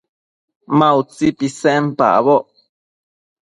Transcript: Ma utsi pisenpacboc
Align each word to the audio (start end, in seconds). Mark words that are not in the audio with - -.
Ma 0.77 0.87
utsi 0.99 1.27
pisenpacboc 1.37 2.45